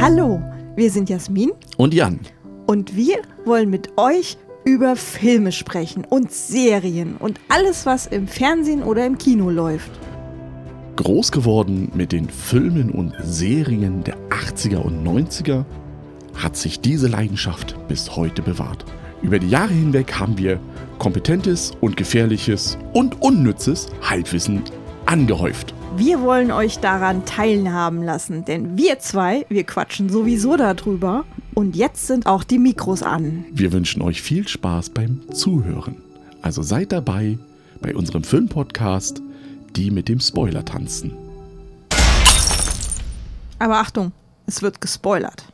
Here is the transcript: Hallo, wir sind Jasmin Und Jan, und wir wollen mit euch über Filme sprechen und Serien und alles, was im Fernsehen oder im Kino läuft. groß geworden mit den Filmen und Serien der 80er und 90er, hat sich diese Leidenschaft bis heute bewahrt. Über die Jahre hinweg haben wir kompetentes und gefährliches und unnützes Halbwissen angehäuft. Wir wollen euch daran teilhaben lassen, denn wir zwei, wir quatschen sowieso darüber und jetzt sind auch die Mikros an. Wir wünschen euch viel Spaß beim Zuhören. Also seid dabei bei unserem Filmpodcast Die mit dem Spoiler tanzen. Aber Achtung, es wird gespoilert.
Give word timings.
Hallo, 0.00 0.42
wir 0.76 0.90
sind 0.90 1.10
Jasmin 1.10 1.50
Und 1.76 1.92
Jan, 1.92 2.20
und 2.66 2.96
wir 2.96 3.16
wollen 3.44 3.68
mit 3.68 3.98
euch 3.98 4.38
über 4.64 4.96
Filme 4.96 5.52
sprechen 5.52 6.06
und 6.08 6.32
Serien 6.32 7.16
und 7.18 7.38
alles, 7.50 7.84
was 7.84 8.06
im 8.06 8.26
Fernsehen 8.26 8.82
oder 8.82 9.04
im 9.04 9.18
Kino 9.18 9.50
läuft. 9.50 9.90
groß 10.96 11.32
geworden 11.32 11.92
mit 11.94 12.12
den 12.12 12.30
Filmen 12.30 12.90
und 12.90 13.12
Serien 13.22 14.02
der 14.02 14.16
80er 14.30 14.78
und 14.78 15.06
90er, 15.06 15.66
hat 16.34 16.56
sich 16.56 16.80
diese 16.80 17.06
Leidenschaft 17.06 17.76
bis 17.86 18.16
heute 18.16 18.40
bewahrt. 18.40 18.86
Über 19.20 19.38
die 19.38 19.50
Jahre 19.50 19.74
hinweg 19.74 20.18
haben 20.18 20.38
wir 20.38 20.58
kompetentes 20.98 21.72
und 21.82 21.98
gefährliches 21.98 22.78
und 22.94 23.20
unnützes 23.20 23.88
Halbwissen 24.00 24.62
angehäuft. 25.04 25.74
Wir 25.96 26.20
wollen 26.20 26.52
euch 26.52 26.78
daran 26.78 27.24
teilhaben 27.24 28.02
lassen, 28.02 28.44
denn 28.44 28.78
wir 28.78 29.00
zwei, 29.00 29.44
wir 29.48 29.64
quatschen 29.64 30.08
sowieso 30.08 30.56
darüber 30.56 31.24
und 31.54 31.74
jetzt 31.74 32.06
sind 32.06 32.26
auch 32.26 32.44
die 32.44 32.58
Mikros 32.58 33.02
an. 33.02 33.44
Wir 33.52 33.72
wünschen 33.72 34.00
euch 34.00 34.22
viel 34.22 34.46
Spaß 34.46 34.90
beim 34.90 35.20
Zuhören. 35.32 35.96
Also 36.42 36.62
seid 36.62 36.92
dabei 36.92 37.38
bei 37.80 37.94
unserem 37.94 38.24
Filmpodcast 38.24 39.20
Die 39.76 39.90
mit 39.90 40.08
dem 40.08 40.20
Spoiler 40.20 40.64
tanzen. 40.64 41.12
Aber 43.58 43.78
Achtung, 43.78 44.12
es 44.46 44.62
wird 44.62 44.80
gespoilert. 44.80 45.44